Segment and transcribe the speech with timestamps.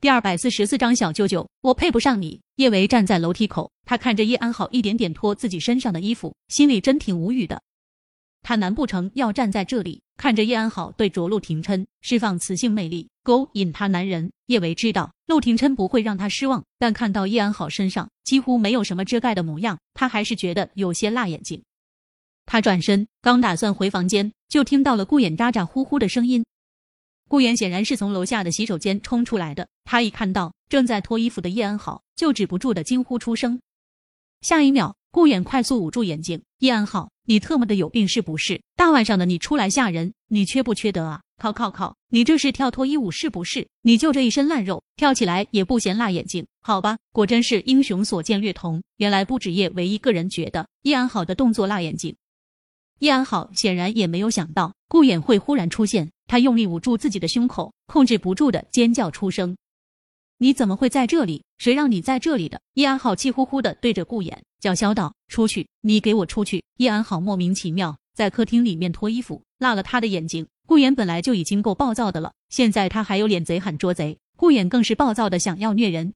[0.00, 2.40] 第二百四十四章小舅舅，我配不上你。
[2.56, 7.60] 叶维站在楼梯口，他看着叶安好一点点脱自己身上的衣服，心里真挺无语的。
[8.40, 14.32] 他难不成要站在这里看着叶安好对着陆廷琛释放雌性魅力，勾引他男人？
[14.46, 21.62] 叶维知道陆廷琛不会让他失望，但看到叶安好身上几乎没有什么遮盖的模样，他还是觉得有些辣眼睛。
[22.46, 26.42] 他转身刚打算回房间，就听到了顾衍咋咋呼呼的声音。
[27.30, 33.60] 顾衍显然是从楼下的洗手间冲出来的，他一看到正在脱衣服的叶安好，就止不住的惊呼出声。
[34.40, 38.60] 下一秒，顾远快速捂住眼睛：“叶安好，你特么的有病是不是？
[38.74, 41.20] 大晚上的你出来吓人，你缺不缺德啊？
[41.40, 43.68] 靠靠靠，你这是跳脱衣舞是不是？
[43.82, 46.44] 你就这一身烂肉，跳起来也不嫌辣眼睛？
[46.62, 48.82] 好吧，果真是英雄所见略同。
[48.96, 52.16] 原来不止叶唯一个人觉得叶安好的动作辣眼睛。
[53.00, 59.56] 叶安好显然也没有想到顾衍会忽然出现。”他用力捂住自己的胸口，控制不住的尖叫出声
[60.38, 61.42] ：“你怎么会在这里？
[61.58, 65.66] 谁让你在这里的？”叶安好气呼呼的对着顾衍叫嚣道：“出去！
[65.80, 70.46] 你给我出去！”叶安好莫名其妙在客厅里面脱衣服，辣了他的眼睛。
[70.68, 76.14] 顾衍本来就已经够暴躁的了，现在他还有脸贼喊捉贼，顾衍更是暴躁的想要虐人。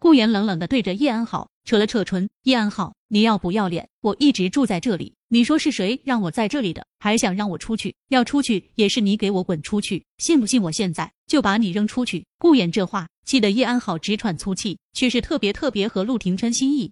[0.00, 3.88] 顾衍冷冷的对着叶安好扯了扯唇：“叶安好，你要不要脸？
[4.00, 6.84] 我一直住在这里。”你说是谁让我在这里的？
[6.98, 7.94] 还想让我出去？
[8.08, 10.04] 要出去也是你给我滚出去！
[10.18, 12.26] 信不信我现在就把你扔出去？
[12.36, 16.90] 顾衍这话气得叶安好直喘粗气，却是特别特别合陆廷琛心意。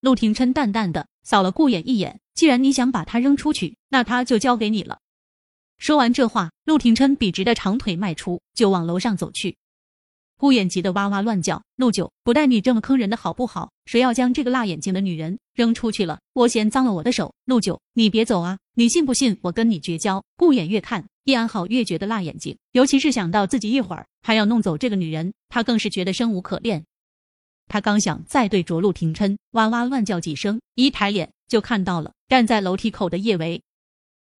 [0.00, 5.00] 陆廷琛淡淡的扫了顾衍一眼，既然你想把他扔出去，那他就交给你了。
[5.76, 9.58] 说完这话，陆廷琛笔直的长腿迈出，就往楼上走去。
[10.40, 13.70] 顾衍急得哇哇乱叫：“陆九，不带你这么坑人的好不好？
[13.84, 17.34] 谁要将这个辣眼睛的女人扔出去了，我嫌脏了我的手。
[17.44, 18.58] 陆九，你别走啊！
[18.74, 26.86] 你信不信我跟你绝交？”顾衍越看叶安好越觉得辣眼睛，尤其是想到自己一会儿还要弄走这个女人，他更是觉得生无可恋。
[27.68, 33.60] 他刚想再对着陆廷琛哇哇乱叫几声，一抬眼就看到了站在楼梯口的叶维。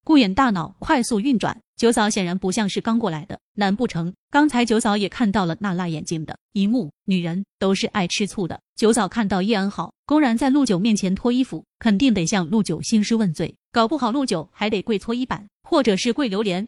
[0.03, 1.61] 顾衍大脑快速运转。
[1.77, 6.91] 九嫂显然不像是刚过来的，难不成刚才九嫂也看到了那辣眼睛的一幕？
[7.05, 8.61] 女人都是爱吃醋的。
[8.75, 16.67] 九嫂看到叶安好公然在陆九面前脱衣服，肯定得向陆九兴师问罪，搞不好陆九还得跪搓衣板，或者是跪榴莲。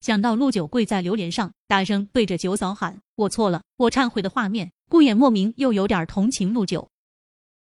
[0.00, 6.88] 想到陆九跪在榴莲上，大声对着九嫂喊：“我错了，我忏悔”的画面，顾衍莫名又有点同情陆九，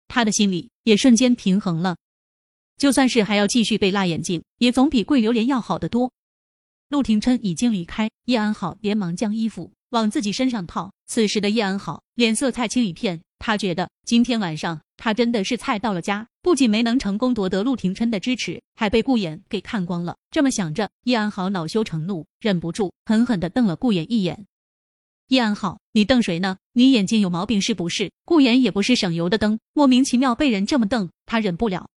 [0.07, 1.97] 他的心里也瞬间平衡了。
[2.79, 6.11] 就算是还要继续被辣眼睛，也总比跪榴莲要好得多。
[6.87, 10.91] 陆廷琛已经离开，叶安好连忙将衣服往自己身上套。
[11.05, 20.15] 此时的叶安好脸色菜青一片，他觉得今天晚上他真的是菜到了家，不仅没能成功夺得陆廷琛的支持，还被顾衍给看光了。
[20.31, 24.45] 这么想着，叶安好恼羞成怒，忍不住狠狠地瞪了顾衍一眼。
[25.27, 26.57] 叶安好，你瞪谁呢？
[26.71, 28.09] 你眼睛有毛病是不是？
[28.23, 31.89] 顾衍也不是省油的灯，莫名其妙被人这么瞪，他忍不了。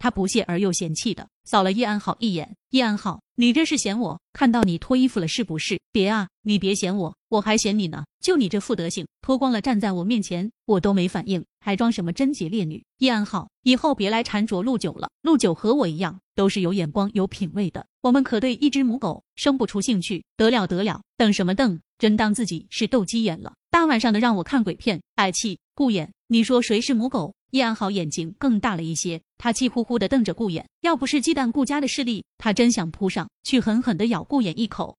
[0.00, 2.56] 他不屑而又嫌弃的扫了叶安好一眼。
[2.70, 5.78] 叶安好，你这是嫌我看到你脱衣服了是不是？
[5.92, 8.04] 别啊，你别嫌我，我还嫌你呢。
[8.20, 12.82] 就你这副德行，脱光了站在我面前，我都没反应，还装什么贞洁烈女？
[12.98, 15.10] 叶安好，以后别来缠着陆九了。
[15.22, 17.86] 陆九和我一样，都是有眼光、有品位的。
[18.00, 20.24] 我们可对一只母狗生不出兴趣。
[20.36, 21.78] 得了得了，瞪什么瞪？
[21.98, 23.52] 真当自己是斗鸡眼了？
[23.70, 25.58] 大晚上的让我看鬼片，爱气！
[25.74, 27.34] 顾眼，你说谁是母狗？
[27.50, 30.62] 叶安好眼睛更大了一些，他气呼呼的瞪着顾衍。
[30.82, 34.98] 要不是忌惮顾家的势力，他真想扑上去狠狠的咬顾衍一口。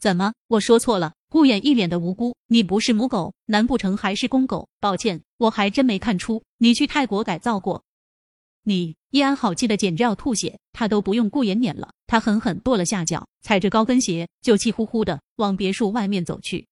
[0.00, 1.14] 怎么，我说错了？
[1.28, 2.34] 顾衍一脸的无辜。
[2.48, 4.68] 你不是母狗，难不成还是公狗？
[4.80, 7.84] 抱歉，我还真没看出你去泰国改造过。
[8.64, 16.66] 你叶安好气得简直要吐血，他都不用顾衍撵了，他狠狠跺了下脚，踩着高跟鞋就气呼呼的往别墅外面走去。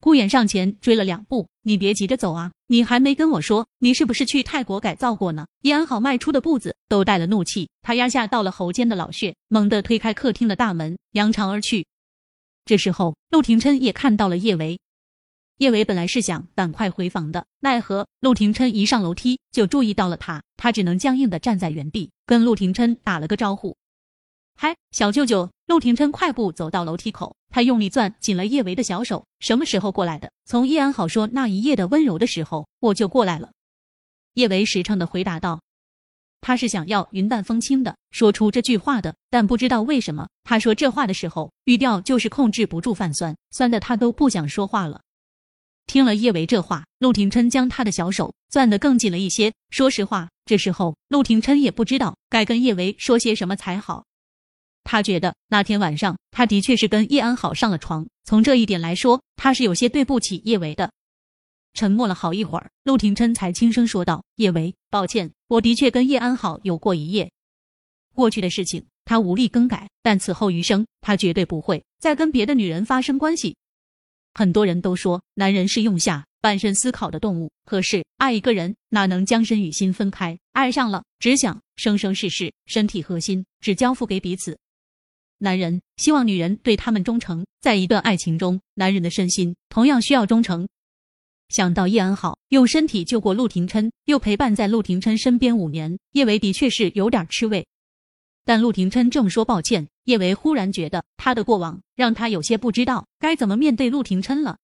[0.00, 5.46] 顾衍上前追了两步，你别急着走啊，你还没跟我说你是不是去泰国改造过呢？
[5.62, 11.86] 叶安好迈出的步子都带了怒气，他压下到了喉间的老血，猛地推开客厅的大门，扬长而去。
[12.64, 14.78] 这时候，陆廷琛也看到了叶维。
[15.58, 23.76] 叶维本来是想赶快回房的，奈何陆廷琛一上楼梯就注意到了他，他只能僵硬的站在原地，跟陆廷琛打了个招呼。
[24.58, 25.50] 嗨，小舅舅！
[25.66, 29.24] 陆廷琛快步走到楼梯口，他用力攥紧了叶维的小手。
[29.40, 30.30] 什么时候过来的？
[30.44, 33.50] 从叶安好说那一夜的温柔的时候，我就过来了。
[34.34, 35.62] 叶维实诚的回答道。
[36.42, 45.00] 他是想要云淡风轻的说出这句话的，但不知道为什么，他说这话的时候语调就是控制不住泛酸，酸的他都不想说话了。
[45.86, 49.50] 听了叶维这话，陆廷琛将他的小手攥得更紧了一些。
[49.70, 54.04] 说实话，这时候陆廷琛也不知道该跟叶维说些什么才好。
[54.88, 60.92] 他觉得那天晚上他的确是跟叶安好上了床，从这一点来说，他是有些对不起叶维的。
[61.74, 67.32] 沉默了好一会儿，陆廷琛才轻声说道：“叶维，抱歉，我的确跟叶安好有过一夜。
[68.14, 73.56] 过去的事情他无力更改，但此后余生，他绝对不会再跟别的女人发生关系。
[74.34, 80.38] 很多人都说，男人是用下半身思考的动物，可是爱一个人哪能将身与心分开？
[80.52, 84.56] 爱上了，只想生生世世，身体和心只交付给彼此。
[85.38, 90.68] 男人希望女人对他们忠诚，在一段爱情中，男人的身心同样需要忠诚。”
[91.48, 97.66] 想到叶安好用身体救过陆廷琛，又陪伴在陆廷琛身边五年，叶维的确是有点吃味。
[98.44, 104.58] 但陆廷琛正说抱歉，叶维忽然觉得他的过往让他有些不知道该怎么面对陆廷琛了。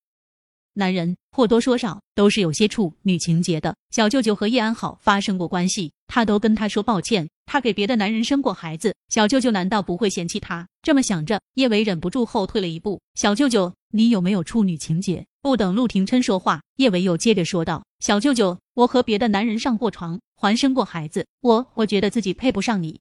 [0.74, 3.74] 男人或多或少都是有些处女情节的。
[3.90, 7.28] 小舅舅和叶安好发生过关系，他都跟他说抱歉。
[7.44, 10.66] 他给别的男人生过孩子，小舅舅难道不会嫌弃他？
[10.82, 13.00] 这么想着，叶维忍不住后退了一步。
[13.14, 15.26] 小舅舅，你有没有处女情节？
[15.42, 21.26] 不等陆廷琛说话，叶维又接着说道：“小舅舅，我和别的男人上过床，还生过孩子。
[21.40, 23.00] 我，我觉得自己配不上你。